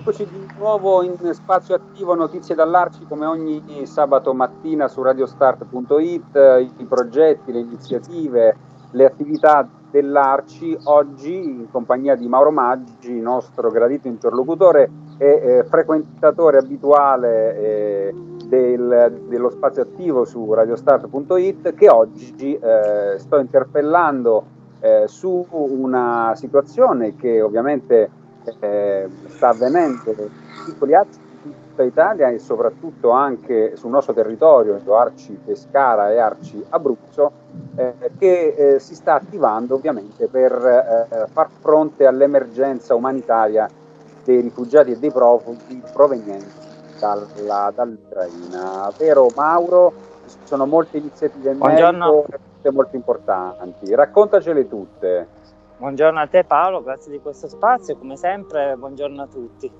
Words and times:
Eccoci 0.00 0.26
di 0.30 0.48
nuovo 0.56 1.02
in 1.02 1.14
spazio 1.34 1.74
attivo 1.74 2.14
Notizie 2.14 2.54
dall'Arci 2.54 3.04
come 3.06 3.26
ogni 3.26 3.84
sabato 3.84 4.32
mattina 4.32 4.88
su 4.88 5.02
radiostart.it, 5.02 6.72
i 6.78 6.84
progetti, 6.86 7.52
le 7.52 7.58
iniziative, 7.58 8.56
le 8.92 9.04
attività 9.04 9.68
dell'Arci. 9.90 10.74
Oggi 10.84 11.34
in 11.34 11.70
compagnia 11.70 12.14
di 12.16 12.26
Mauro 12.28 12.50
Maggi, 12.50 13.20
nostro 13.20 13.68
gradito 13.68 14.08
interlocutore 14.08 14.90
e 15.18 15.26
eh, 15.26 15.64
frequentatore 15.64 16.56
abituale 16.56 17.58
eh, 17.58 18.14
del, 18.46 19.20
dello 19.28 19.50
spazio 19.50 19.82
attivo 19.82 20.24
su 20.24 20.50
radiostart.it 20.50 21.74
che 21.74 21.90
oggi 21.90 22.54
eh, 22.58 23.18
sto 23.18 23.38
interpellando 23.38 24.44
eh, 24.80 25.04
su 25.08 25.46
una 25.50 26.32
situazione 26.36 27.16
che 27.16 27.42
ovviamente 27.42 28.19
eh, 28.60 29.08
sta 29.28 29.48
avvenendo 29.48 30.10
in 30.10 30.28
piccoli 30.64 30.94
arci 30.94 31.18
di 31.42 31.54
tutta 31.68 31.82
Italia 31.82 32.28
e 32.28 32.38
soprattutto 32.38 33.10
anche 33.10 33.76
sul 33.76 33.90
nostro 33.90 34.12
territorio, 34.12 34.80
Arci 34.94 35.38
Pescara 35.44 36.10
e 36.10 36.18
Arci 36.18 36.64
Abruzzo, 36.68 37.32
eh, 37.76 37.94
che 38.18 38.54
eh, 38.74 38.78
si 38.78 38.94
sta 38.94 39.14
attivando 39.14 39.74
ovviamente 39.74 40.26
per 40.28 40.52
eh, 41.10 41.26
far 41.32 41.48
fronte 41.60 42.06
all'emergenza 42.06 42.94
umanitaria 42.94 43.68
dei 44.24 44.40
rifugiati 44.40 44.92
e 44.92 44.98
dei 44.98 45.10
profughi 45.10 45.82
provenienti 45.92 46.68
dalla, 46.98 47.72
dall'Ucraina. 47.74 48.92
Vero 48.96 49.28
Mauro? 49.34 49.92
Ci 50.26 50.36
sono 50.44 50.66
molte 50.66 50.98
iniziative 50.98 51.52
in 51.52 51.58
merito, 51.58 52.26
molto 52.70 52.96
importanti. 52.96 53.92
Raccontacele 53.94 54.68
tutte. 54.68 55.26
Buongiorno 55.80 56.20
a 56.20 56.26
te 56.26 56.44
Paolo, 56.44 56.82
grazie 56.82 57.10
di 57.10 57.20
questo 57.20 57.48
spazio, 57.48 57.96
come 57.96 58.14
sempre 58.18 58.76
buongiorno 58.76 59.22
a 59.22 59.26
tutti. 59.26 59.72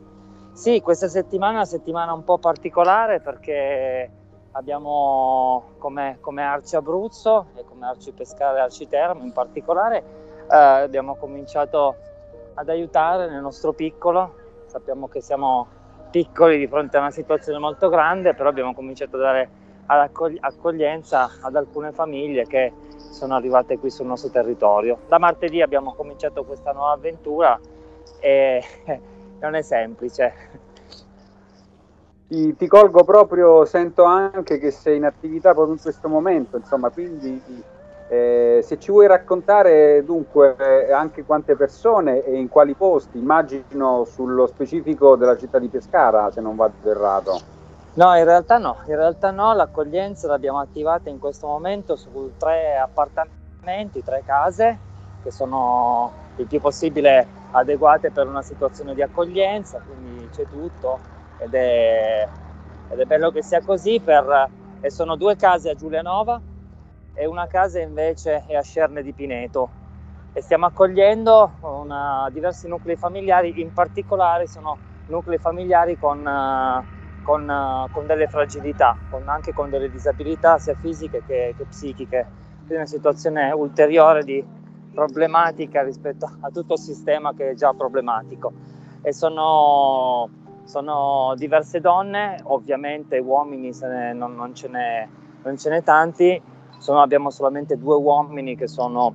Sì, 0.54 0.80
questa 0.80 1.08
settimana 1.08 1.52
è 1.52 1.56
una 1.56 1.64
settimana 1.66 2.14
un 2.14 2.24
po' 2.24 2.38
particolare 2.38 3.20
perché 3.20 4.10
abbiamo 4.52 5.72
come, 5.76 6.16
come 6.22 6.42
Arci 6.42 6.74
Abruzzo 6.74 7.48
e 7.54 7.64
come 7.66 7.84
Arci 7.84 8.12
Pescare 8.12 8.56
e 8.56 8.60
Arci 8.62 8.88
Termo 8.88 9.24
in 9.24 9.32
particolare 9.32 9.98
eh, 10.50 10.56
abbiamo 10.56 11.16
cominciato 11.16 11.96
ad 12.54 12.70
aiutare 12.70 13.28
nel 13.28 13.42
nostro 13.42 13.74
piccolo, 13.74 14.36
sappiamo 14.68 15.06
che 15.06 15.20
siamo 15.20 15.66
piccoli 16.10 16.56
di 16.56 16.66
fronte 16.66 16.96
a 16.96 17.00
una 17.00 17.10
situazione 17.10 17.58
molto 17.58 17.90
grande, 17.90 18.32
però 18.32 18.48
abbiamo 18.48 18.72
cominciato 18.72 19.16
a 19.16 19.20
dare 19.20 19.50
accoglienza 19.90 21.30
ad 21.40 21.56
alcune 21.56 21.92
famiglie 21.92 22.46
che 22.46 22.72
sono 23.10 23.34
arrivate 23.34 23.78
qui 23.78 23.90
sul 23.90 24.06
nostro 24.06 24.30
territorio. 24.30 24.98
Da 25.08 25.18
martedì 25.18 25.60
abbiamo 25.60 25.94
cominciato 25.94 26.44
questa 26.44 26.72
nuova 26.72 26.92
avventura 26.92 27.58
e 28.20 28.62
non 29.40 29.54
è 29.54 29.62
semplice. 29.62 30.32
Ti, 32.28 32.54
ti, 32.54 32.66
colgo 32.68 33.02
proprio, 33.02 33.64
sento 33.64 34.04
anche 34.04 34.58
che 34.58 34.70
sei 34.70 34.98
in 34.98 35.04
attività 35.04 35.52
proprio 35.52 35.74
in 35.74 35.80
questo 35.80 36.08
momento, 36.08 36.56
insomma, 36.56 36.90
quindi 36.90 37.42
eh, 38.06 38.60
se 38.62 38.78
ci 38.78 38.92
vuoi 38.92 39.08
raccontare 39.08 40.04
dunque 40.04 40.92
anche 40.92 41.24
quante 41.24 41.56
persone 41.56 42.24
e 42.24 42.36
in 42.36 42.48
quali 42.48 42.74
posti, 42.74 43.18
immagino 43.18 44.04
sullo 44.04 44.46
specifico 44.46 45.16
della 45.16 45.36
città 45.36 45.58
di 45.58 45.66
Pescara, 45.66 46.30
se 46.30 46.40
non 46.40 46.54
vado 46.54 46.88
errato. 46.88 47.59
No, 47.94 48.16
in 48.16 48.24
realtà 48.24 48.58
no, 48.58 48.76
in 48.86 48.94
realtà 48.94 49.32
no, 49.32 49.52
l'accoglienza 49.52 50.28
l'abbiamo 50.28 50.60
attivata 50.60 51.08
in 51.10 51.18
questo 51.18 51.48
momento 51.48 51.96
su 51.96 52.32
tre 52.38 52.76
appartamenti, 52.78 54.04
tre 54.04 54.22
case 54.24 54.78
che 55.24 55.32
sono 55.32 56.12
il 56.36 56.46
più 56.46 56.60
possibile 56.60 57.26
adeguate 57.50 58.12
per 58.12 58.28
una 58.28 58.42
situazione 58.42 58.94
di 58.94 59.02
accoglienza, 59.02 59.80
quindi 59.84 60.28
c'è 60.32 60.46
tutto 60.46 61.00
ed 61.38 61.52
è, 61.52 62.28
ed 62.90 62.98
è 63.00 63.04
bello 63.06 63.32
che 63.32 63.42
sia 63.42 63.60
così 63.60 64.00
per, 64.00 64.48
e 64.80 64.90
sono 64.90 65.16
due 65.16 65.34
case 65.34 65.70
a 65.70 65.74
Giulianova 65.74 66.40
e 67.12 67.26
una 67.26 67.48
casa 67.48 67.80
invece 67.80 68.44
è 68.46 68.54
a 68.54 68.62
Scerne 68.62 69.02
di 69.02 69.12
Pineto. 69.12 69.68
E 70.32 70.40
stiamo 70.42 70.66
accogliendo 70.66 71.58
una, 71.62 72.28
diversi 72.30 72.68
nuclei 72.68 72.94
familiari, 72.96 73.60
in 73.60 73.72
particolare 73.72 74.46
sono 74.46 74.78
nuclei 75.06 75.38
familiari 75.38 75.98
con 75.98 76.24
uh, 76.24 76.99
con 77.22 78.06
delle 78.06 78.26
fragilità, 78.26 78.96
con, 79.08 79.28
anche 79.28 79.52
con 79.52 79.70
delle 79.70 79.90
disabilità 79.90 80.58
sia 80.58 80.74
fisiche 80.74 81.22
che, 81.26 81.54
che 81.56 81.64
psichiche, 81.64 82.26
quindi 82.56 82.74
una 82.74 82.86
situazione 82.86 83.50
ulteriore 83.52 84.24
di 84.24 84.44
problematica 84.92 85.82
rispetto 85.82 86.28
a 86.40 86.50
tutto 86.50 86.74
il 86.74 86.78
sistema 86.78 87.32
che 87.34 87.50
è 87.50 87.54
già 87.54 87.72
problematico. 87.72 88.52
E 89.02 89.12
sono, 89.12 90.28
sono 90.64 91.34
diverse 91.36 91.80
donne, 91.80 92.40
ovviamente 92.44 93.18
uomini 93.18 93.70
ne, 93.82 94.12
non, 94.12 94.34
non, 94.34 94.54
ce 94.54 94.68
n'è, 94.68 95.08
non, 95.42 95.56
ce 95.56 95.70
n'è, 95.70 95.82
tanti, 95.82 96.40
sono, 96.78 97.00
abbiamo 97.00 97.30
solamente 97.30 97.78
due 97.78 97.96
uomini 97.96 98.56
che 98.56 98.66
sono 98.66 99.14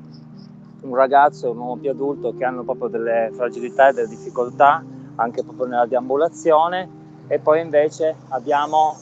un 0.81 0.95
ragazzo 0.95 1.47
e 1.47 1.49
un 1.49 1.57
uomo 1.57 1.77
più 1.77 1.89
adulto 1.89 2.35
che 2.35 2.45
hanno 2.45 2.63
proprio 2.63 2.89
delle 2.89 3.31
fragilità 3.33 3.89
e 3.89 3.94
delle 3.94 4.07
difficoltà 4.07 4.83
anche 5.15 5.44
proprio 5.44 5.65
nella 5.65 5.85
deambulazione 5.85 7.03
e 7.28 7.40
poi 7.40 7.62
invece 7.62 8.16
abbiamo 8.30 8.96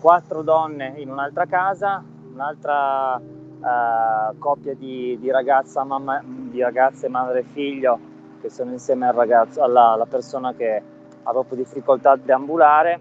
quattro 0.00 0.42
donne 0.42 0.94
in 0.96 1.10
un'altra 1.10 1.46
casa, 1.46 2.02
un'altra 2.32 3.16
uh, 3.16 4.38
coppia 4.38 4.74
di, 4.74 5.16
di, 5.20 5.30
ragazza, 5.30 5.84
mamma, 5.84 6.20
di 6.24 6.60
ragazze 6.60 7.08
madre 7.08 7.40
e 7.40 7.44
figlio 7.44 7.98
che 8.40 8.50
sono 8.50 8.72
insieme 8.72 9.06
al 9.06 9.14
ragazzo, 9.14 9.62
alla, 9.62 9.90
alla 9.90 10.06
persona 10.06 10.52
che 10.54 10.82
ha 11.22 11.30
proprio 11.30 11.58
difficoltà 11.58 12.12
a 12.12 12.16
deambulare 12.16 12.98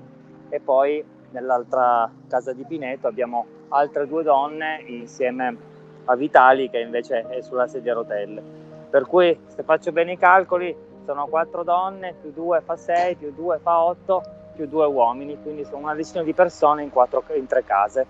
e 0.50 0.60
poi 0.60 1.04
nell'altra 1.32 2.10
casa 2.28 2.54
di 2.54 2.64
Pineto 2.64 3.08
abbiamo 3.08 3.46
altre 3.70 4.08
due 4.08 4.22
donne 4.22 4.84
insieme 4.86 5.58
a 6.06 6.16
Vitali 6.16 6.70
che 6.70 6.80
invece 6.80 7.28
è 7.28 7.42
sulla 7.42 7.68
sedia 7.68 7.94
a 7.94 7.96
rotelle. 7.96 8.44
Per 8.92 9.08
cui 9.08 9.40
se 9.48 9.64
faccio 9.64 9.92
bene 9.92 10.12
i 10.12 10.18
calcoli 10.18 10.76
sono 11.06 11.26
quattro 11.26 11.64
donne, 11.64 12.14
più 12.22 12.32
due 12.32 12.62
fa 12.62 12.76
sei, 12.76 13.16
più 13.16 13.34
due 13.34 13.58
fa 13.58 13.82
otto 13.82 14.22
più 14.53 14.67
due 14.67 14.85
uomini, 14.85 15.38
quindi 15.41 15.63
sono 15.66 15.84
una 15.84 15.95
decina 15.95 16.23
di 16.23 16.33
persone 16.33 16.83
in, 16.83 16.89
quattro, 16.89 17.24
in 17.33 17.48
tre 17.48 17.63
case. 17.63 18.06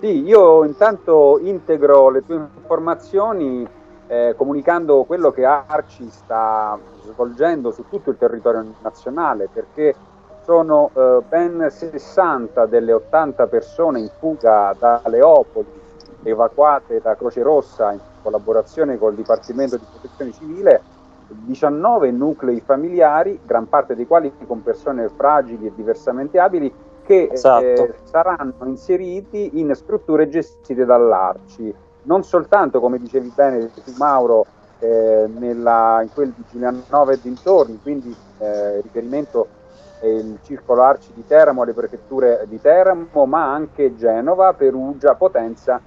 Sì, 0.00 0.22
io 0.22 0.64
intanto 0.64 1.38
integro 1.40 2.08
le 2.10 2.24
tue 2.24 2.36
informazioni 2.36 3.68
eh, 4.06 4.34
comunicando 4.36 5.04
quello 5.04 5.30
che 5.30 5.44
Arci 5.44 6.08
sta 6.10 6.78
svolgendo 7.02 7.70
su 7.70 7.84
tutto 7.88 8.10
il 8.10 8.18
territorio 8.18 8.74
nazionale, 8.82 9.48
perché 9.52 9.94
sono 10.42 10.90
eh, 10.94 11.20
ben 11.28 11.68
60 11.70 12.66
delle 12.66 12.92
80 12.92 13.46
persone 13.46 14.00
in 14.00 14.10
fuga 14.18 14.74
da 14.78 15.00
Leopoli, 15.04 15.78
evacuate 16.22 17.00
da 17.00 17.14
Croce 17.14 17.42
Rossa 17.42 17.92
in 17.92 18.00
collaborazione 18.22 18.98
col 18.98 19.14
Dipartimento 19.14 19.76
di 19.76 19.84
Protezione 19.88 20.32
Civile 20.32 20.82
19 21.30 22.10
nuclei 22.10 22.60
familiari, 22.60 23.40
gran 23.44 23.68
parte 23.68 23.94
dei 23.94 24.06
quali 24.06 24.32
con 24.46 24.62
persone 24.62 25.08
fragili 25.08 25.66
e 25.66 25.72
diversamente 25.74 26.38
abili, 26.38 26.72
che 27.02 27.28
esatto. 27.30 27.64
eh, 27.64 27.94
saranno 28.04 28.54
inseriti 28.64 29.58
in 29.58 29.74
strutture 29.74 30.28
gestite 30.28 30.84
dall'Arci. 30.84 31.74
Non 32.02 32.22
soltanto, 32.22 32.80
come 32.80 32.98
dicevi 32.98 33.32
bene 33.34 33.70
tu 33.72 33.92
Mauro, 33.96 34.46
eh, 34.80 35.28
nella, 35.38 36.00
in 36.02 36.08
quel 36.12 36.30
di 36.30 36.44
Giulianova 36.50 37.12
e 37.12 37.18
dintorni, 37.20 37.78
quindi 37.82 38.14
eh, 38.38 38.80
riferimento 38.80 39.46
il 40.02 40.38
circolo 40.42 40.82
Arci 40.82 41.12
di 41.14 41.26
Teramo, 41.26 41.62
le 41.64 41.74
prefetture 41.74 42.44
di 42.48 42.60
Teramo, 42.60 43.26
ma 43.26 43.52
anche 43.52 43.94
Genova, 43.96 44.54
Perugia, 44.54 45.14
Potenza, 45.14 45.80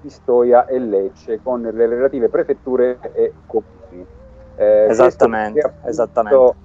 Pistoia 0.00 0.66
e 0.66 0.78
Lecce, 0.78 1.40
con 1.42 1.62
le 1.62 1.86
relative 1.86 2.28
prefetture 2.28 2.98
e 3.12 3.32
comuni. 3.46 3.74
Eh, 4.58 4.86
esattamente, 4.88 5.60
appunto, 5.60 5.88
esattamente. 5.88 6.56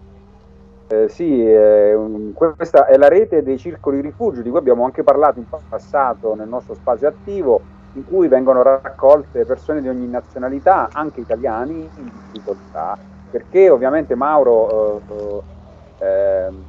eh, 0.87 1.09
sì, 1.09 1.45
eh, 1.45 2.31
questa 2.33 2.85
è 2.85 2.97
la 2.97 3.07
rete 3.07 3.43
dei 3.43 3.57
circoli 3.57 4.01
rifugio 4.01 4.41
di 4.41 4.49
cui 4.49 4.59
abbiamo 4.59 4.85
anche 4.85 5.03
parlato 5.03 5.39
in 5.39 5.45
passato 5.67 6.33
nel 6.35 6.47
nostro 6.47 6.73
spazio 6.73 7.07
attivo, 7.07 7.65
in 7.93 8.03
cui 8.03 8.27
vengono 8.29 8.61
raccolte 8.61 9.45
persone 9.45 9.81
di 9.81 9.89
ogni 9.89 10.07
nazionalità, 10.07 10.89
anche 10.91 11.19
italiani, 11.21 11.91
in 11.95 12.09
difficoltà, 12.11 12.97
perché 13.29 13.69
ovviamente 13.69 14.15
Mauro, 14.15 15.03
eh, 15.97 16.05
ehm, 16.05 16.63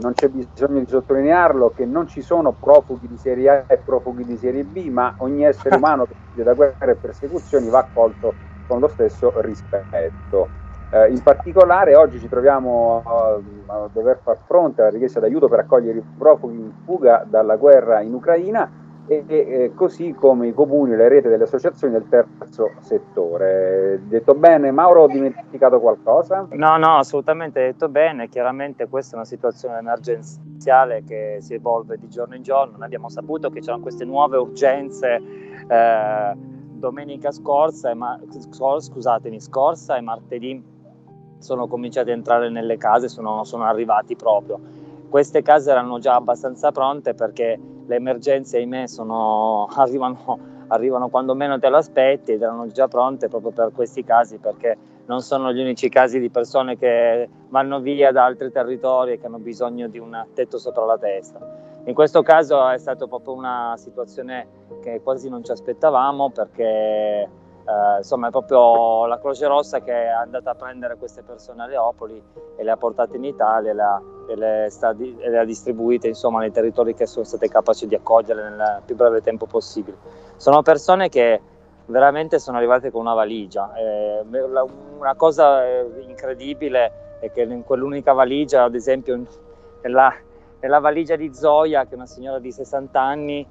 non 0.00 0.12
c'è 0.12 0.28
bisogno 0.28 0.80
di 0.80 0.86
sottolinearlo, 0.86 1.70
che 1.70 1.86
non 1.86 2.06
ci 2.06 2.20
sono 2.20 2.52
profughi 2.52 3.08
di 3.08 3.16
serie 3.16 3.48
A 3.50 3.64
e 3.66 3.78
profughi 3.78 4.24
di 4.24 4.36
serie 4.36 4.64
B, 4.64 4.88
ma 4.90 5.14
ogni 5.18 5.44
essere 5.44 5.74
umano 5.76 6.06
che 6.06 6.42
da 6.42 6.52
guerre 6.52 6.92
e 6.92 6.96
persecuzioni 6.96 7.68
va 7.68 7.78
accolto 7.78 8.36
con 8.68 8.78
lo 8.78 8.86
stesso 8.88 9.32
rispetto. 9.40 10.66
Eh, 10.90 11.10
in 11.10 11.22
particolare 11.22 11.96
oggi 11.96 12.20
ci 12.20 12.28
troviamo 12.28 13.02
a, 13.04 13.38
a, 13.66 13.88
dover 13.92 14.20
far 14.22 14.38
fronte 14.46 14.80
alla 14.80 14.90
richiesta 14.90 15.20
d'aiuto 15.20 15.48
per 15.48 15.58
accogliere 15.58 15.98
i 15.98 16.04
profughi 16.16 16.54
in 16.54 16.72
fuga 16.84 17.26
dalla 17.28 17.56
guerra 17.56 18.00
in 18.00 18.14
Ucraina 18.14 18.70
e, 19.08 19.24
e 19.26 19.72
così 19.74 20.12
come 20.12 20.48
i 20.48 20.52
comuni, 20.52 20.94
le 20.94 21.08
reti 21.08 21.28
delle 21.28 21.44
associazioni 21.44 21.94
del 21.94 22.08
terzo 22.08 22.72
settore. 22.80 24.00
Detto 24.04 24.34
bene, 24.34 24.70
Mauro, 24.70 25.02
ho 25.02 25.06
dimenticato 25.06 25.80
qualcosa? 25.80 26.46
No, 26.50 26.76
no, 26.76 26.96
assolutamente 26.98 27.60
detto 27.60 27.88
bene. 27.88 28.28
Chiaramente 28.28 28.86
questa 28.86 29.14
è 29.14 29.16
una 29.16 29.24
situazione 29.24 29.78
emergenziale 29.78 31.02
che 31.04 31.38
si 31.40 31.54
evolve 31.54 31.96
di 31.96 32.08
giorno 32.08 32.34
in 32.34 32.42
giorno. 32.42 32.84
Abbiamo 32.84 33.08
saputo 33.08 33.48
che 33.48 33.60
c'erano 33.60 33.82
queste 33.82 34.04
nuove 34.04 34.36
urgenze. 34.36 35.20
Eh, 35.66 36.47
domenica 36.78 37.30
scorsa, 37.30 37.94
ma, 37.94 38.18
scusatemi, 38.30 39.40
scorsa 39.40 39.96
e 39.96 40.00
martedì 40.00 40.62
sono 41.38 41.66
cominciati 41.66 42.10
a 42.10 42.14
entrare 42.14 42.48
nelle 42.48 42.76
case, 42.76 43.08
sono, 43.08 43.44
sono 43.44 43.64
arrivati 43.64 44.16
proprio. 44.16 44.58
Queste 45.08 45.42
case 45.42 45.70
erano 45.70 45.98
già 45.98 46.14
abbastanza 46.14 46.70
pronte 46.70 47.14
perché 47.14 47.58
le 47.86 47.94
emergenze, 47.94 48.58
ahimè, 48.58 48.86
sono, 48.86 49.66
arrivano, 49.76 50.38
arrivano 50.68 51.08
quando 51.08 51.34
meno 51.34 51.58
te 51.58 51.68
lo 51.68 51.78
aspetti 51.78 52.32
ed 52.32 52.42
erano 52.42 52.66
già 52.68 52.88
pronte 52.88 53.28
proprio 53.28 53.52
per 53.52 53.72
questi 53.72 54.04
casi 54.04 54.38
perché 54.38 54.76
non 55.06 55.20
sono 55.20 55.52
gli 55.52 55.60
unici 55.60 55.88
casi 55.88 56.18
di 56.18 56.28
persone 56.28 56.76
che 56.76 57.28
vanno 57.48 57.80
via 57.80 58.12
da 58.12 58.26
altri 58.26 58.52
territori 58.52 59.12
e 59.12 59.18
che 59.18 59.26
hanno 59.26 59.38
bisogno 59.38 59.88
di 59.88 59.98
un 59.98 60.26
tetto 60.34 60.58
sopra 60.58 60.84
la 60.84 60.98
testa. 60.98 61.57
In 61.88 61.94
questo 61.94 62.22
caso 62.22 62.68
è 62.68 62.76
stata 62.76 63.06
proprio 63.06 63.32
una 63.32 63.72
situazione 63.78 64.46
che 64.82 65.00
quasi 65.02 65.30
non 65.30 65.42
ci 65.42 65.52
aspettavamo 65.52 66.30
perché 66.30 66.62
eh, 66.62 67.96
insomma 67.96 68.28
è 68.28 68.30
proprio 68.30 69.06
la 69.06 69.18
Croce 69.18 69.46
Rossa 69.46 69.80
che 69.80 69.92
è 69.94 70.08
andata 70.08 70.50
a 70.50 70.54
prendere 70.54 70.96
queste 70.96 71.22
persone 71.22 71.62
a 71.62 71.66
Leopoli 71.66 72.22
e 72.56 72.62
le 72.62 72.70
ha 72.70 72.76
portate 72.76 73.16
in 73.16 73.24
Italia 73.24 73.70
e 73.70 73.74
le 73.74 73.82
ha, 73.82 74.02
e 74.28 74.36
le 74.36 74.66
sta, 74.68 74.94
e 74.98 75.30
le 75.30 75.38
ha 75.38 75.46
distribuite 75.46 76.08
insomma, 76.08 76.40
nei 76.40 76.52
territori 76.52 76.92
che 76.92 77.06
sono 77.06 77.24
state 77.24 77.48
capaci 77.48 77.86
di 77.86 77.94
accogliere 77.94 78.50
nel 78.50 78.82
più 78.84 78.94
breve 78.94 79.22
tempo 79.22 79.46
possibile. 79.46 79.96
Sono 80.36 80.60
persone 80.60 81.08
che 81.08 81.40
veramente 81.86 82.38
sono 82.38 82.58
arrivate 82.58 82.90
con 82.90 83.00
una 83.00 83.14
valigia. 83.14 83.72
Eh, 83.74 84.26
una 84.98 85.14
cosa 85.16 85.64
eh, 85.66 85.86
incredibile 86.06 87.16
è 87.20 87.30
che 87.30 87.44
in 87.44 87.64
quell'unica 87.64 88.12
valigia, 88.12 88.64
ad 88.64 88.74
esempio 88.74 89.24
nella, 89.80 90.14
nella 90.60 90.78
valigia 90.80 91.16
di 91.16 91.32
Zoya, 91.32 91.84
che 91.84 91.92
è 91.92 91.94
una 91.94 92.06
signora 92.06 92.38
di 92.38 92.50
60 92.50 93.00
anni, 93.00 93.46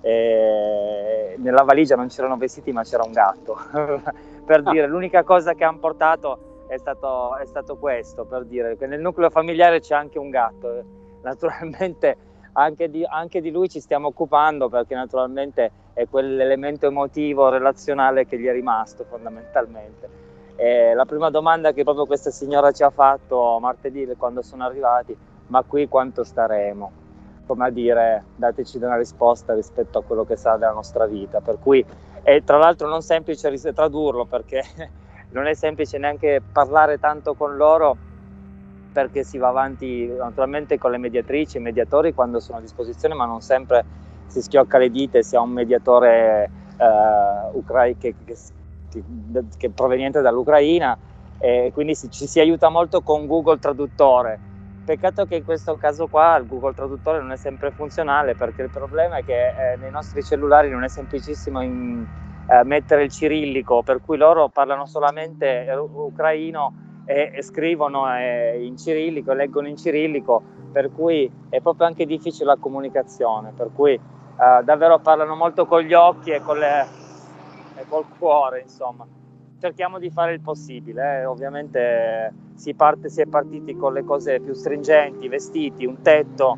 e 0.00 1.36
nella 1.38 1.62
valigia 1.62 1.94
non 1.94 2.08
c'erano 2.08 2.36
vestiti 2.36 2.72
ma 2.72 2.82
c'era 2.82 3.04
un 3.04 3.12
gatto. 3.12 3.56
Per 4.44 4.62
dire 4.64 4.86
l'unica 4.86 5.22
cosa 5.22 5.54
che 5.54 5.64
hanno 5.64 5.78
portato 5.78 6.64
è 6.66 6.76
stato, 6.76 7.36
è 7.36 7.44
stato, 7.44 7.76
questo 7.76 8.24
per 8.24 8.44
dire 8.44 8.76
che 8.76 8.86
nel 8.86 9.00
nucleo 9.00 9.30
familiare 9.30 9.80
c'è 9.80 9.94
anche 9.94 10.18
un 10.18 10.30
gatto. 10.30 10.84
Naturalmente 11.22 12.16
anche 12.54 12.90
di, 12.90 13.04
anche 13.04 13.40
di 13.40 13.50
lui 13.50 13.68
ci 13.68 13.78
stiamo 13.78 14.08
occupando 14.08 14.68
perché 14.68 14.94
naturalmente 14.94 15.70
è 15.92 16.08
quell'elemento 16.08 16.86
emotivo 16.86 17.48
relazionale 17.50 18.26
che 18.26 18.38
gli 18.38 18.46
è 18.46 18.52
rimasto 18.52 19.04
fondamentalmente. 19.04 20.20
E 20.56 20.92
la 20.94 21.04
prima 21.04 21.30
domanda 21.30 21.72
che 21.72 21.84
proprio 21.84 22.06
questa 22.06 22.30
signora 22.30 22.72
ci 22.72 22.82
ha 22.82 22.90
fatto 22.90 23.58
martedì 23.60 24.06
quando 24.16 24.42
sono 24.42 24.64
arrivati 24.64 25.16
ma 25.52 25.62
qui 25.66 25.86
quanto 25.86 26.24
staremo 26.24 26.90
come 27.46 27.66
a 27.66 27.70
dire 27.70 28.24
dateci 28.36 28.78
una 28.78 28.96
risposta 28.96 29.52
rispetto 29.52 29.98
a 29.98 30.02
quello 30.02 30.24
che 30.24 30.36
sarà 30.36 30.56
della 30.56 30.72
nostra 30.72 31.04
vita. 31.04 31.40
Per 31.40 31.58
cui 31.60 31.84
è 32.22 32.42
tra 32.42 32.56
l'altro 32.56 32.88
non 32.88 33.02
semplice 33.02 33.50
tradurlo 33.74 34.24
perché 34.24 34.62
non 35.32 35.46
è 35.46 35.52
semplice 35.52 35.98
neanche 35.98 36.40
parlare 36.40 36.98
tanto 36.98 37.34
con 37.34 37.56
loro 37.56 37.96
perché 38.92 39.24
si 39.24 39.36
va 39.36 39.48
avanti 39.48 40.06
naturalmente 40.06 40.78
con 40.78 40.90
le 40.90 40.98
mediatrici 40.98 41.58
e 41.58 41.60
i 41.60 41.62
mediatori 41.62 42.14
quando 42.14 42.40
sono 42.40 42.56
a 42.56 42.60
disposizione, 42.62 43.14
ma 43.14 43.26
non 43.26 43.42
sempre 43.42 43.84
si 44.28 44.40
schiocca 44.40 44.78
le 44.78 44.90
dita 44.90 45.20
si 45.20 45.36
ha 45.36 45.42
un 45.42 45.50
mediatore 45.50 46.50
eh, 46.78 47.50
ucra- 47.52 47.84
che, 47.84 48.14
che, 48.24 48.36
che, 48.88 49.02
che, 49.58 49.66
è 49.66 49.70
proveniente 49.70 50.22
dall'Ucraina 50.22 50.96
e 51.36 51.70
quindi 51.74 51.94
si, 51.94 52.10
ci 52.10 52.26
si 52.26 52.40
aiuta 52.40 52.70
molto 52.70 53.02
con 53.02 53.26
Google 53.26 53.58
Traduttore 53.58 54.51
Peccato 54.84 55.26
che 55.26 55.36
in 55.36 55.44
questo 55.44 55.76
caso 55.76 56.08
qua 56.08 56.36
il 56.36 56.46
Google 56.46 56.74
Traduttore 56.74 57.20
non 57.20 57.30
è 57.30 57.36
sempre 57.36 57.70
funzionale 57.70 58.34
perché 58.34 58.62
il 58.62 58.70
problema 58.70 59.16
è 59.16 59.24
che 59.24 59.72
eh, 59.72 59.76
nei 59.76 59.90
nostri 59.90 60.24
cellulari 60.24 60.68
non 60.70 60.82
è 60.82 60.88
semplicissimo 60.88 61.62
in, 61.62 62.04
eh, 62.48 62.64
mettere 62.64 63.04
il 63.04 63.10
cirillico, 63.10 63.82
per 63.82 64.00
cui 64.00 64.16
loro 64.16 64.48
parlano 64.48 64.86
solamente 64.86 65.68
ucraino 65.72 66.74
e, 67.04 67.30
e 67.32 67.42
scrivono 67.42 68.12
eh, 68.16 68.64
in 68.64 68.76
cirillico, 68.76 69.32
leggono 69.32 69.68
in 69.68 69.76
cirillico, 69.76 70.42
per 70.72 70.90
cui 70.92 71.30
è 71.48 71.60
proprio 71.60 71.86
anche 71.86 72.04
difficile 72.04 72.46
la 72.46 72.56
comunicazione, 72.58 73.52
per 73.56 73.70
cui 73.72 73.92
eh, 73.92 74.64
davvero 74.64 74.98
parlano 74.98 75.36
molto 75.36 75.64
con 75.64 75.80
gli 75.82 75.94
occhi 75.94 76.30
e, 76.30 76.42
le, 76.54 76.86
e 77.76 77.84
col 77.88 78.04
cuore, 78.18 78.62
insomma 78.62 79.06
cerchiamo 79.62 80.00
di 80.00 80.10
fare 80.10 80.32
il 80.32 80.40
possibile. 80.40 81.20
Eh. 81.20 81.24
Ovviamente 81.24 82.32
si, 82.62 82.74
parte, 82.74 83.08
si 83.08 83.20
è 83.20 83.26
partiti 83.26 83.74
con 83.74 83.92
le 83.92 84.04
cose 84.04 84.38
più 84.38 84.52
stringenti, 84.52 85.26
vestiti, 85.26 85.84
un 85.84 86.00
tetto, 86.00 86.56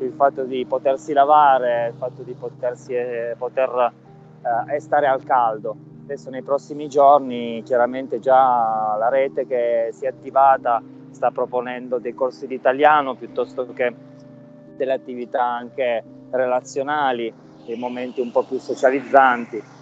il 0.00 0.12
fatto 0.14 0.44
di 0.44 0.66
potersi 0.66 1.14
lavare, 1.14 1.88
il 1.88 1.94
fatto 1.96 2.20
di 2.20 2.34
potersi, 2.34 2.92
eh, 2.92 3.34
poter 3.38 3.90
eh, 4.70 4.78
stare 4.80 5.06
al 5.06 5.24
caldo. 5.24 5.74
Adesso 6.02 6.28
nei 6.28 6.42
prossimi 6.42 6.90
giorni 6.90 7.62
chiaramente 7.64 8.20
già 8.20 8.96
la 8.98 9.08
rete 9.08 9.46
che 9.46 9.88
si 9.92 10.04
è 10.04 10.08
attivata 10.08 10.82
sta 11.08 11.30
proponendo 11.30 11.96
dei 11.96 12.12
corsi 12.12 12.46
di 12.46 12.54
italiano 12.54 13.14
piuttosto 13.14 13.66
che 13.72 13.94
delle 14.76 14.92
attività 14.92 15.42
anche 15.42 16.04
relazionali, 16.32 17.32
dei 17.64 17.78
momenti 17.78 18.20
un 18.20 18.30
po' 18.30 18.42
più 18.42 18.58
socializzanti 18.58 19.75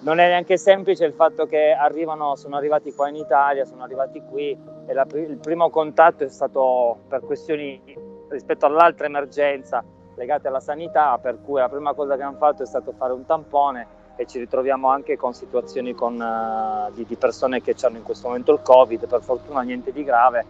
non 0.00 0.18
è 0.18 0.28
neanche 0.28 0.56
semplice 0.56 1.04
il 1.04 1.12
fatto 1.12 1.46
che 1.46 1.72
arrivano, 1.72 2.36
sono 2.36 2.56
arrivati 2.56 2.92
qua 2.94 3.08
in 3.08 3.16
Italia, 3.16 3.64
sono 3.64 3.82
arrivati 3.82 4.22
qui 4.22 4.58
e 4.86 4.92
la, 4.92 5.06
il 5.12 5.38
primo 5.38 5.68
contatto 5.68 6.24
è 6.24 6.28
stato 6.28 7.00
per 7.08 7.20
questioni 7.20 7.80
rispetto 8.28 8.64
all'altra 8.66 9.06
emergenza 9.06 9.84
legate 10.14 10.48
alla 10.48 10.60
sanità, 10.60 11.18
per 11.18 11.40
cui 11.42 11.60
la 11.60 11.68
prima 11.68 11.94
cosa 11.94 12.16
che 12.16 12.22
hanno 12.22 12.36
fatto 12.36 12.62
è 12.62 12.66
stato 12.66 12.92
fare 12.92 13.12
un 13.12 13.26
tampone 13.26 13.98
e 14.16 14.26
ci 14.26 14.38
ritroviamo 14.38 14.88
anche 14.88 15.16
con 15.16 15.32
situazioni 15.32 15.94
con, 15.94 16.14
uh, 16.20 16.92
di, 16.92 17.06
di, 17.06 17.16
persone 17.16 17.62
che 17.62 17.74
hanno 17.82 17.96
in 17.96 18.02
questo 18.02 18.28
momento 18.28 18.52
il 18.52 18.60
Covid, 18.62 19.06
per 19.06 19.22
fortuna 19.22 19.62
niente 19.62 19.92
di 19.92 20.04
grave, 20.04 20.44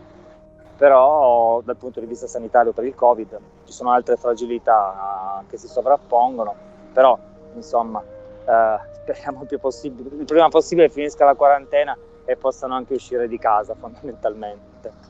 però 0.77 1.61
dal 1.63 1.77
punto 1.77 2.01
di 2.01 2.07
vista 2.07 2.27
sanitario 2.27 2.73
per 2.73 2.85
il 2.85 2.95
Covid 2.95 3.39
ci 3.65 3.73
sono 3.73 3.93
altre 3.93 4.17
fragilità 4.17 5.43
uh, 5.43 5.47
che 5.47 5.57
si 5.57 5.69
sovrappongono, 5.69 6.55
però 6.93 7.17
insomma 7.55 8.03
speriamo 8.45 9.47
il, 9.49 9.61
possibile, 9.61 10.09
il 10.17 10.25
prima 10.25 10.49
possibile 10.49 10.89
finisca 10.89 11.25
la 11.25 11.35
quarantena 11.35 11.97
e 12.25 12.37
possano 12.37 12.75
anche 12.75 12.95
uscire 12.95 13.29
di 13.29 13.39
casa 13.39 13.75
fondamentalmente. 13.79 15.09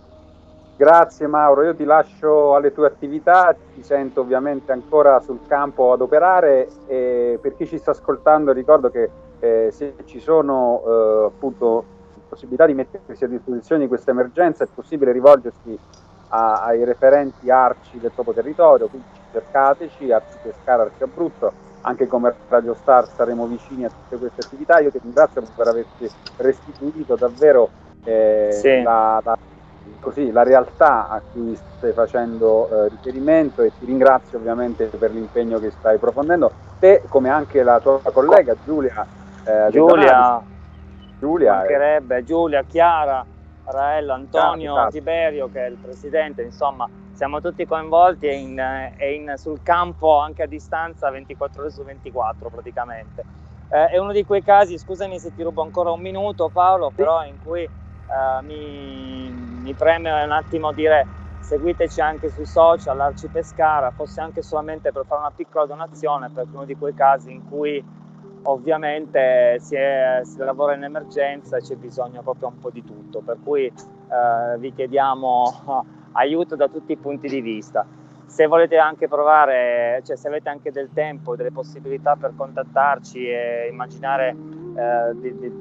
Grazie 0.76 1.26
Mauro, 1.26 1.64
io 1.64 1.74
ti 1.74 1.84
lascio 1.84 2.54
alle 2.54 2.72
tue 2.72 2.86
attività, 2.86 3.54
ti 3.74 3.82
sento 3.82 4.22
ovviamente 4.22 4.72
ancora 4.72 5.20
sul 5.20 5.40
campo 5.46 5.92
ad 5.92 6.00
operare. 6.00 6.68
E 6.86 7.38
per 7.40 7.54
chi 7.54 7.66
ci 7.66 7.76
sta 7.76 7.90
ascoltando 7.90 8.52
ricordo 8.52 8.88
che 8.88 9.10
eh, 9.40 9.68
se 9.70 9.94
ci 10.06 10.20
sono 10.20 10.82
eh, 10.86 11.24
appunto 11.26 11.84
possibilità 12.30 12.64
di 12.64 12.74
mettersi 12.74 13.24
a 13.24 13.28
disposizione 13.28 13.82
di 13.82 13.88
questa 13.88 14.12
emergenza 14.12 14.64
è 14.64 14.68
possibile 14.72 15.12
rivolgersi 15.12 15.76
a, 16.28 16.62
ai 16.64 16.84
referenti 16.84 17.50
arci 17.50 17.98
del 17.98 18.12
proprio 18.12 18.34
territorio, 18.34 18.86
quindi 18.86 19.08
cercateci, 19.32 20.10
Arci 20.12 20.36
Pescara, 20.42 20.82
Arci 20.82 21.02
Abruzzo, 21.02 21.52
anche 21.82 22.06
come 22.06 22.34
Radio 22.48 22.74
Star 22.74 23.06
saremo 23.06 23.46
vicini 23.46 23.84
a 23.84 23.88
tutte 23.88 24.16
queste 24.16 24.46
attività. 24.46 24.80
Io 24.80 24.90
ti 24.90 24.98
ringrazio 25.02 25.42
per 25.54 25.68
averci 25.68 26.10
restituito 26.36 27.16
davvero 27.16 27.70
eh, 28.04 28.48
sì. 28.52 28.82
la, 28.82 29.20
la, 29.24 29.38
così, 30.00 30.30
la, 30.30 30.42
realtà 30.42 31.08
a 31.08 31.20
cui 31.32 31.56
stai 31.76 31.92
facendo 31.92 32.68
eh, 32.68 32.88
riferimento 32.88 33.62
e 33.62 33.72
ti 33.78 33.86
ringrazio 33.86 34.38
ovviamente 34.38 34.86
per 34.86 35.12
l'impegno 35.12 35.58
che 35.58 35.70
stai 35.70 35.96
approfondendo. 35.96 36.50
Te, 36.78 37.02
come 37.08 37.28
anche 37.28 37.62
la 37.62 37.80
tua 37.80 38.00
collega 38.12 38.54
Giulia. 38.64 39.06
Eh, 39.44 39.70
Giulia, 39.70 40.42
Giulia, 41.18 41.54
mancherebbe, 41.54 42.24
Giulia, 42.24 42.62
Chiara, 42.62 43.24
Raello, 43.64 44.12
Antonio. 44.12 44.88
Tiberio 44.90 45.50
che 45.50 45.66
è 45.66 45.68
il 45.68 45.76
presidente, 45.76 46.42
insomma 46.42 46.88
siamo 47.20 47.42
tutti 47.42 47.66
coinvolti 47.66 48.28
e, 48.28 48.34
in, 48.34 48.58
e 48.58 49.12
in, 49.12 49.34
sul 49.36 49.62
campo 49.62 50.16
anche 50.20 50.44
a 50.44 50.46
distanza 50.46 51.10
24 51.10 51.60
ore 51.60 51.70
su 51.70 51.82
24 51.82 52.48
praticamente. 52.48 53.22
Eh, 53.68 53.88
è 53.88 53.98
uno 53.98 54.12
di 54.12 54.24
quei 54.24 54.42
casi, 54.42 54.78
scusami 54.78 55.18
se 55.18 55.34
ti 55.34 55.42
rubo 55.42 55.60
ancora 55.60 55.90
un 55.90 56.00
minuto 56.00 56.48
Paolo, 56.48 56.90
però 56.94 57.22
in 57.26 57.36
cui 57.44 57.60
eh, 57.64 58.42
mi, 58.44 59.28
mi 59.30 59.74
preme 59.74 60.10
un 60.10 60.32
attimo 60.32 60.72
dire 60.72 61.06
seguiteci 61.40 62.00
anche 62.00 62.30
sui 62.30 62.46
social, 62.46 62.98
Arci 62.98 63.28
Pescara, 63.28 63.90
fosse 63.90 64.22
anche 64.22 64.40
solamente 64.40 64.90
per 64.90 65.04
fare 65.04 65.20
una 65.20 65.30
piccola 65.30 65.66
donazione, 65.66 66.30
perché 66.30 66.52
è 66.52 66.54
uno 66.54 66.64
di 66.64 66.76
quei 66.78 66.94
casi 66.94 67.32
in 67.32 67.46
cui 67.46 67.84
ovviamente 68.44 69.58
si, 69.60 69.74
è, 69.74 70.20
si 70.22 70.38
lavora 70.38 70.74
in 70.74 70.84
emergenza 70.84 71.58
e 71.58 71.60
c'è 71.60 71.76
bisogno 71.76 72.22
proprio 72.22 72.48
un 72.48 72.58
po' 72.58 72.70
di 72.70 72.82
tutto, 72.82 73.20
per 73.20 73.36
cui 73.44 73.66
eh, 73.66 74.56
vi 74.56 74.72
chiediamo 74.72 75.98
aiuto 76.12 76.56
da 76.56 76.68
tutti 76.68 76.92
i 76.92 76.96
punti 76.96 77.28
di 77.28 77.40
vista. 77.40 77.86
Se 78.26 78.46
volete 78.46 78.78
anche 78.78 79.08
provare, 79.08 80.00
cioè 80.04 80.16
se 80.16 80.28
avete 80.28 80.48
anche 80.48 80.70
del 80.70 80.90
tempo, 80.92 81.34
delle 81.34 81.50
possibilità 81.50 82.16
per 82.16 82.32
contattarci 82.36 83.28
e 83.28 83.68
immaginare 83.70 84.28
eh, 84.28 85.14
di, 85.14 85.38
di, 85.38 85.52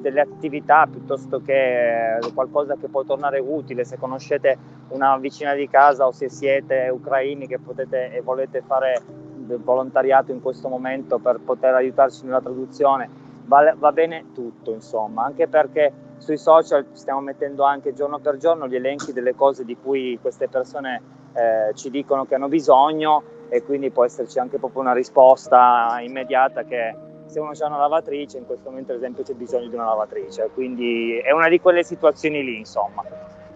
delle 0.00 0.20
attività 0.20 0.86
piuttosto 0.86 1.42
che 1.42 2.18
qualcosa 2.32 2.76
che 2.76 2.88
può 2.88 3.04
tornare 3.04 3.38
utile, 3.38 3.84
se 3.84 3.98
conoscete 3.98 4.56
una 4.88 5.18
vicina 5.18 5.52
di 5.54 5.68
casa 5.68 6.06
o 6.06 6.12
se 6.12 6.28
siete 6.28 6.88
ucraini 6.88 7.46
che 7.46 7.58
potete 7.58 8.12
e 8.12 8.22
volete 8.22 8.62
fare 8.62 9.02
del 9.34 9.58
volontariato 9.58 10.32
in 10.32 10.40
questo 10.40 10.68
momento 10.68 11.18
per 11.18 11.38
poter 11.38 11.74
aiutarci 11.74 12.24
nella 12.24 12.40
traduzione, 12.40 13.08
va, 13.44 13.74
va 13.76 13.92
bene 13.92 14.26
tutto 14.32 14.72
insomma, 14.72 15.24
anche 15.24 15.46
perché 15.48 15.92
sui 16.18 16.38
social 16.38 16.86
stiamo 16.92 17.20
mettendo 17.20 17.64
anche 17.64 17.92
giorno 17.92 18.18
per 18.18 18.36
giorno 18.36 18.66
gli 18.66 18.74
elenchi 18.74 19.12
delle 19.12 19.34
cose 19.34 19.64
di 19.64 19.76
cui 19.76 20.18
queste 20.20 20.48
persone 20.48 21.02
eh, 21.32 21.74
ci 21.74 21.90
dicono 21.90 22.24
che 22.24 22.34
hanno 22.34 22.48
bisogno 22.48 23.22
e 23.48 23.62
quindi 23.62 23.90
può 23.90 24.04
esserci 24.04 24.38
anche 24.38 24.58
proprio 24.58 24.82
una 24.82 24.92
risposta 24.92 25.98
immediata 26.00 26.64
che 26.64 26.94
se 27.26 27.40
uno 27.40 27.50
ha 27.58 27.66
una 27.66 27.78
lavatrice, 27.78 28.38
in 28.38 28.46
questo 28.46 28.70
momento 28.70 28.92
ad 28.92 28.98
esempio 28.98 29.22
c'è 29.22 29.34
bisogno 29.34 29.68
di 29.68 29.74
una 29.74 29.86
lavatrice, 29.86 30.50
quindi 30.54 31.18
è 31.18 31.32
una 31.32 31.48
di 31.48 31.60
quelle 31.60 31.82
situazioni 31.82 32.42
lì 32.42 32.58
insomma. 32.58 33.02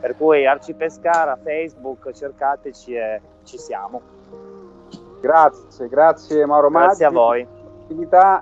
Per 0.00 0.17
cui 0.17 0.47
Arci 0.47 0.75
Pescara, 0.75 1.37
Facebook, 1.37 2.11
cercateci 2.12 2.95
e 2.95 3.21
ci 3.45 3.59
siamo. 3.59 4.00
Grazie, 5.21 5.88
grazie 5.88 6.47
Mauro 6.47 6.71
Maggi. 6.71 6.87
Grazie 6.87 7.05
a 7.05 7.11
voi. 7.11 7.47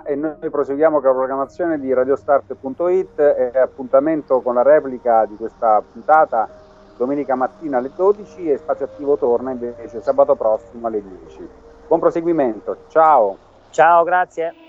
E 0.05 0.15
noi 0.15 0.49
proseguiamo 0.51 0.99
con 0.99 1.09
la 1.09 1.15
programmazione 1.15 1.79
di 1.79 1.91
radiostart.it 1.91 3.19
e 3.19 3.51
appuntamento 3.57 4.41
con 4.41 4.53
la 4.53 4.61
replica 4.61 5.25
di 5.25 5.35
questa 5.37 5.81
puntata 5.91 6.47
domenica 6.95 7.33
mattina 7.33 7.79
alle 7.79 7.89
12 7.95 8.51
e 8.51 8.57
Spazio 8.57 8.85
Attivo 8.85 9.17
torna 9.17 9.49
invece 9.49 10.01
sabato 10.01 10.35
prossimo 10.35 10.85
alle 10.85 11.01
10. 11.01 11.49
Buon 11.87 11.99
proseguimento, 11.99 12.77
ciao. 12.89 13.37
Ciao, 13.71 14.03
grazie. 14.03 14.68